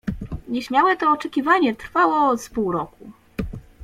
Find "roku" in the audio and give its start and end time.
2.71-3.11